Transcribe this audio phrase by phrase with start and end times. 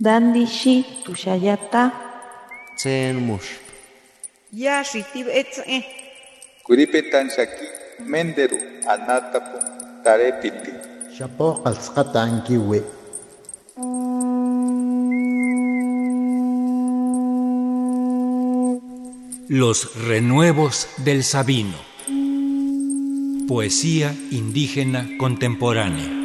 [0.00, 1.92] Dandishi tushayata.
[2.76, 3.62] Tsen mush.
[4.52, 5.84] Yashi tibetze.
[6.66, 7.66] Kuripetan shaki
[8.02, 8.58] menderu
[8.90, 9.58] anatapu
[10.02, 10.72] tarepiti.
[11.16, 12.82] Shapo qalsqata ankiwi.
[19.48, 21.78] Los renuevos del Sabino.
[23.46, 26.23] Poesía indígena contemporánea.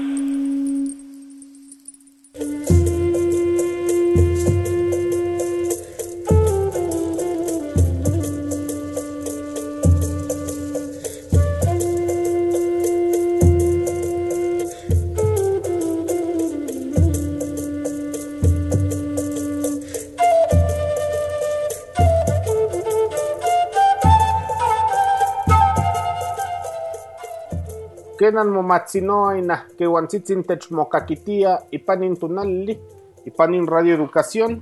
[28.20, 32.80] Kenan momatzinoina kehuantzitzin techmokakitia ipanin tunali,
[33.26, 34.62] ipanin Radio Educación,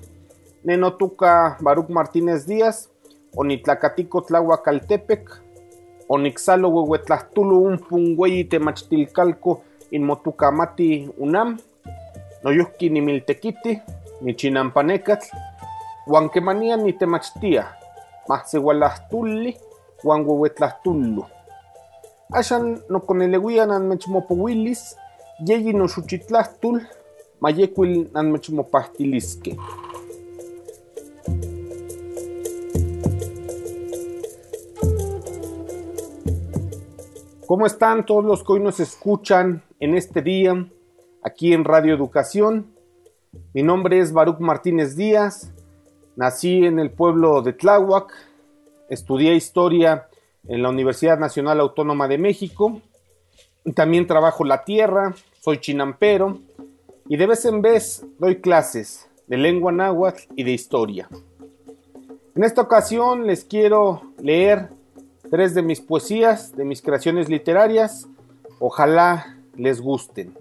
[0.64, 2.90] nenotuka Baruch Martínez Díaz,
[3.36, 5.30] onitlacatico tlahuacaltepec,
[6.10, 11.58] onixalo huehuetlahtulu un pungüeyi temachtilcalco in motucamati unam,
[12.44, 13.82] noyuhki nimiltequiti,
[14.22, 15.34] nichinampanecatl,
[16.06, 17.66] huanquemania ni temachtia,
[18.30, 19.58] mahsewalahtuli,
[20.04, 20.26] huan
[22.30, 22.34] huehuetlahtulu.
[22.34, 24.96] Axan nokoneleuian anmechmopouilis,
[25.48, 26.82] yeyi noxuchitlahtul,
[27.40, 29.58] mayekuil anmechmopahtiliskej.
[37.46, 40.68] ¿Cómo están todos los que hoy nos escuchan en este día,
[41.24, 42.74] aquí en Radio Educación?
[43.54, 45.54] Mi nombre es Baruch Martínez Díaz,
[46.18, 48.12] nací en el pueblo de Tláhuac,
[48.90, 50.07] estudié historia
[50.48, 52.82] en la Universidad Nacional Autónoma de México.
[53.76, 56.40] También trabajo la tierra, soy chinampero
[57.08, 61.10] y de vez en vez doy clases de lengua náhuatl y de historia.
[62.36, 64.70] En esta ocasión les quiero leer
[65.30, 68.08] tres de mis poesías, de mis creaciones literarias.
[68.60, 70.34] Ojalá les gusten.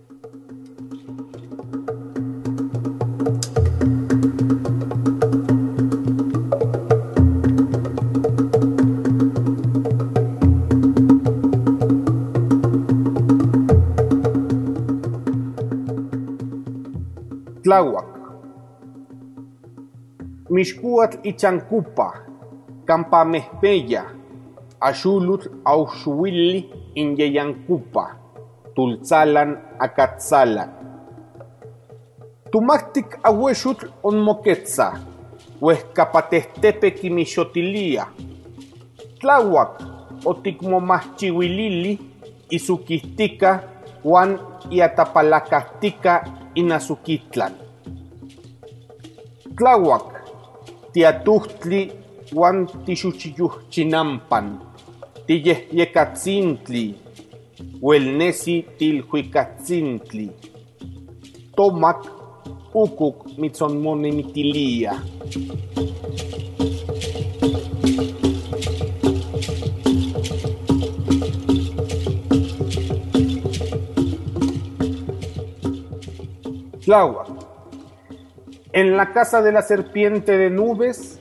[17.66, 18.06] Tláhuac.
[20.50, 22.12] Mixcuatl ichancupa,
[22.86, 24.04] campamehpeya,
[24.80, 28.04] axulutl auxuili inyeyancupa,
[28.74, 30.70] tultzalan acatzalan.
[32.52, 34.92] Tumactic ahuexutl onmoquetza,
[35.60, 38.06] huescapatehtepe quimixotilia.
[39.18, 39.82] Tláhuac
[40.24, 41.98] oticmomahchiuilili
[42.50, 43.50] isuquihtica
[44.04, 44.38] Juan
[44.70, 47.52] iatapalacahtica inazuquitlan.
[49.56, 50.06] Tláhuac,
[50.92, 51.80] tiatuhtli
[52.32, 54.60] Juan tixuchiyuhchinampan,
[55.26, 56.94] tiyehyecatzintli,
[57.82, 60.30] huelnesi tilhuicatzintli.
[61.56, 62.00] Tomac,
[62.74, 64.92] ukuk mitzonmonimitilia.
[76.86, 77.26] Tláhuac.
[78.72, 81.20] En la casa de la serpiente de nubes,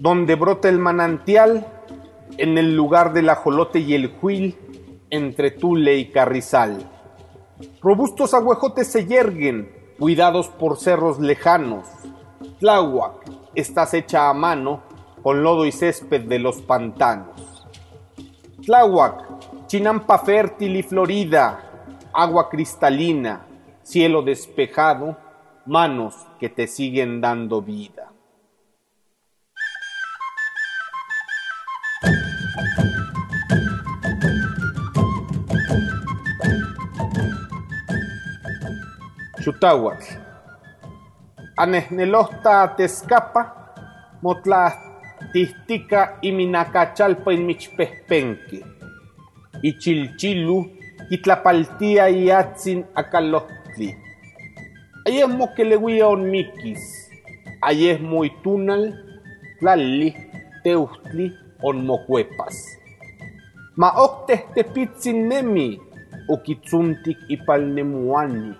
[0.00, 1.64] donde brota el manantial,
[2.38, 4.58] en el lugar del ajolote y el huil,
[5.10, 6.90] entre Tule y Carrizal.
[7.80, 11.86] Robustos agüejotes se yerguen, cuidados por cerros lejanos.
[12.58, 14.82] Tláhuac, estás hecha a mano
[15.22, 17.68] con lodo y césped de los pantanos.
[18.66, 23.46] Tláhuac, chinampa fértil y florida, agua cristalina,
[23.90, 25.16] cielo despejado,
[25.66, 28.12] manos que te siguen dando vida.
[39.42, 40.04] Chutahuatl.
[41.56, 43.74] Anehnelohta tezcapa,
[44.22, 44.72] motla
[45.32, 48.64] tistica y minacachalpa en michpehpenque.
[49.62, 50.70] Y chilchilu,
[51.10, 52.86] itlapaltia y atzin
[53.80, 53.96] acalohtli.
[55.06, 57.10] Ahí es moqueleguía on miquis.
[57.62, 58.94] Ahí es muy tunal,
[60.62, 62.78] teustli, on mocuepas.
[63.76, 65.80] Ma octes tepitzin nemi,
[66.28, 68.54] ukitzuntik ipalnemuani.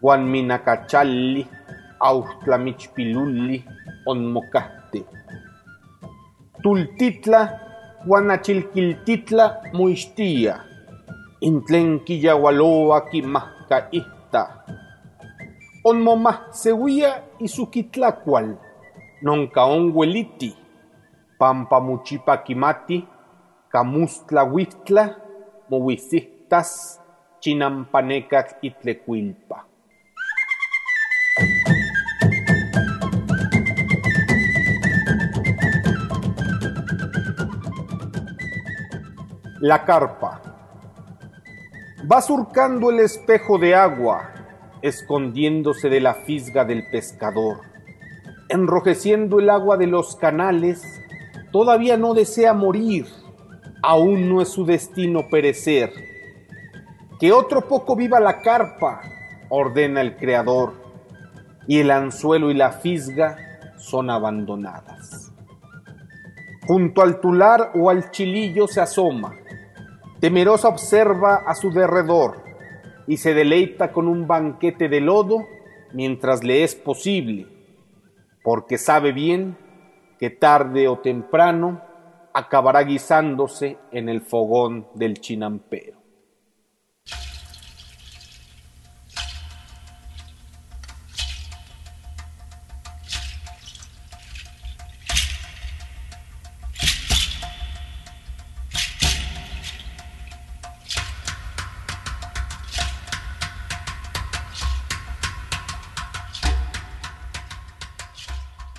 [0.00, 1.46] Juan minacachalli,
[2.00, 3.64] autlamichpilulli,
[4.06, 5.04] on mocaste.
[6.62, 7.60] Tultitla,
[8.06, 10.64] Juanachilquiltitla, muistia.
[11.40, 13.88] Intlen quillawaloa quimahca
[14.30, 14.64] ihta.
[15.82, 18.58] Onmoma Seguía y Suquitlacual,
[19.22, 20.54] Noncaon Hueliti,
[21.38, 23.06] Pampa Muchipa Kimati,
[23.68, 25.16] Camustla Huitla,
[25.68, 27.00] Mohuisictas,
[27.40, 29.66] Chinampanecas y Tlecuilpa.
[39.60, 40.49] La carpa.
[42.00, 44.30] Va surcando el espejo de agua,
[44.80, 47.60] escondiéndose de la fisga del pescador.
[48.48, 50.82] Enrojeciendo el agua de los canales,
[51.52, 53.06] todavía no desea morir,
[53.82, 55.92] aún no es su destino perecer.
[57.18, 59.02] Que otro poco viva la carpa,
[59.50, 60.72] ordena el Creador,
[61.66, 63.36] y el anzuelo y la fisga
[63.76, 65.32] son abandonadas.
[66.66, 69.34] Junto al tular o al chilillo se asoma,
[70.20, 72.42] Temerosa observa a su derredor
[73.06, 75.46] y se deleita con un banquete de lodo
[75.94, 77.46] mientras le es posible,
[78.42, 79.56] porque sabe bien
[80.18, 81.80] que tarde o temprano
[82.34, 85.99] acabará guisándose en el fogón del chinampero.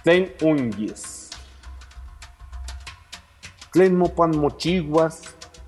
[0.03, 1.29] Tlen unguis.
[3.71, 5.19] Tlen mopan mochiguas,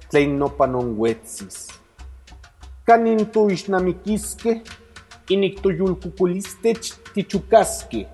[0.10, 1.68] tlen nopan onhuetzis.
[2.88, 4.56] Canin tuixnamiquisque,
[5.30, 8.08] inik tuyulcuculistech tichucasque.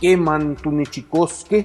[0.00, 1.62] Queman tunichicosque,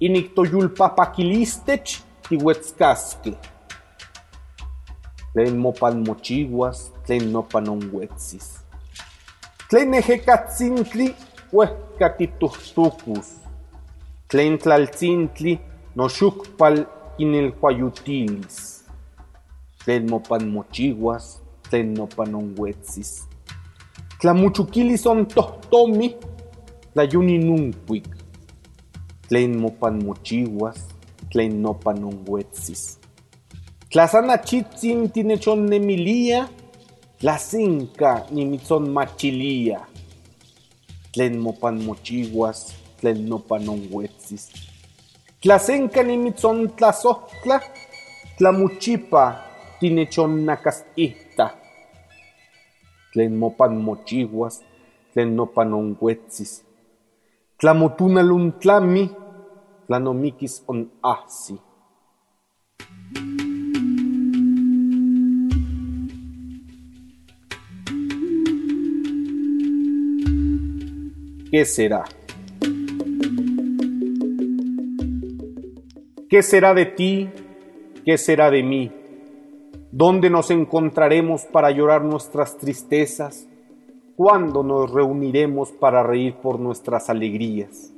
[0.00, 1.96] inik toyulpapaquilistech
[2.28, 3.34] tihuetzcasque.
[5.32, 8.60] Tlen mopan mochiguas, tlen nopan onhuetzis.
[9.66, 11.10] Tlen ejecatzintli
[11.52, 13.28] huehcatituhtucus,
[14.28, 15.58] tlen tlaltzintli
[15.96, 16.86] noxucpal
[17.18, 18.84] inelhuayutilis,
[19.84, 23.26] tlen mopan mochiguas, tlen nopan onhuetzis.
[24.20, 26.14] Tlamuchuquilis on tohtomi,
[26.94, 28.08] tlayuninuncuic,
[29.28, 30.78] tlen mopan mochiguas,
[31.32, 32.98] tlen nopan onhuetzis.
[33.90, 36.48] Tlazanachitzin tinechonnemilia,
[37.18, 39.89] tlasinca nimitzonmachilia
[41.12, 44.50] tlen mopan mochiguas, tlen nopan onhuetzis.
[45.42, 47.60] Tlasenca nimitzontlazojtla,
[48.38, 49.24] tlamuchipa
[49.80, 51.46] tinechonnacastihta.
[53.12, 54.62] Tlen mopan mochiguas,
[55.12, 56.52] tlen nopan onhuetzis.
[57.60, 59.10] Tlamotunaluntlami,
[59.86, 60.86] tlanomiquis on
[71.50, 72.04] ¿Qué será?
[76.28, 77.28] ¿Qué será de ti?
[78.04, 78.92] ¿Qué será de mí?
[79.90, 83.48] ¿Dónde nos encontraremos para llorar nuestras tristezas?
[84.14, 87.92] ¿Cuándo nos reuniremos para reír por nuestras alegrías?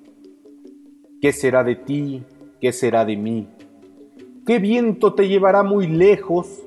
[1.21, 2.23] ¿Qué será de ti?
[2.59, 3.49] ¿Qué será de mí?
[4.47, 6.63] ¿Qué viento te llevará muy lejos?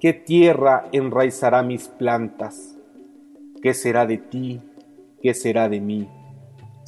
[0.00, 2.78] ¿Qué tierra enraizará mis plantas?
[3.60, 4.62] ¿Qué será de ti?
[5.20, 6.08] ¿Qué será de mí?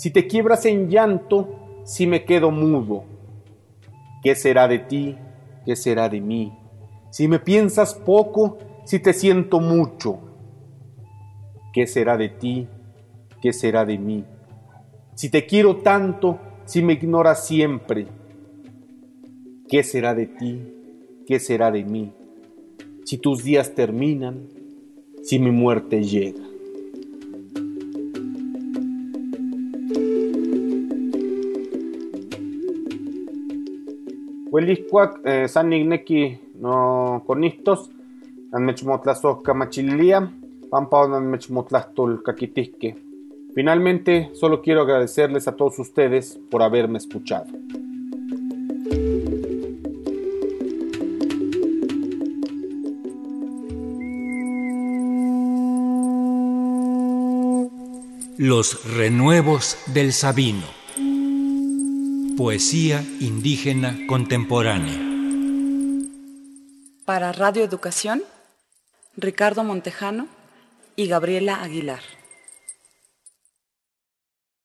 [0.02, 1.49] Si te quiebras en llanto,
[1.85, 3.04] si me quedo mudo,
[4.25, 5.16] ¿qué será de ti?
[5.64, 6.52] ¿Qué será de mí?
[7.12, 10.18] Si me piensas poco, si te siento mucho,
[11.73, 12.66] ¿qué será de ti?
[13.40, 14.25] ¿Qué será de mí?
[15.14, 18.09] Si te quiero tanto, si me ignoras siempre,
[19.68, 20.62] ¿qué será de ti?
[21.28, 22.12] ¿Qué será de mí?
[23.04, 24.49] Si tus días terminan,
[25.23, 26.51] si mi muerte llega.
[34.62, 37.90] Hueliscuac, eh, san nigneki no conistos,
[38.52, 40.33] anmechmotlazo camachilia,
[40.71, 41.09] pampa
[42.25, 42.97] caquitisque.
[43.57, 47.47] Finalmente, solo quiero agradecerles a todos ustedes por haberme escuchado.
[58.38, 60.82] Los renuevos del Sabino.
[62.42, 64.99] Poesía indígena contemporánea.
[67.04, 68.25] Para Radio Educación,
[69.16, 70.26] Ricardo Montejano
[70.96, 72.02] y Gabriela Aguilar.